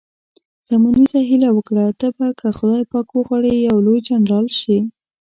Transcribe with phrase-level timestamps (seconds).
[0.65, 4.77] سیمونز هیله وکړه، ته به که خدای پاک وغواړي یو لوی جنرال شې.